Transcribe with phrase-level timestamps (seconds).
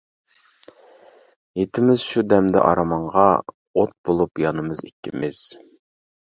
[1.59, 5.45] يېتىمىز شۇ دەمدە ئارمانغا، ئوت بولۇپ يانىمىز ئىككىمىز.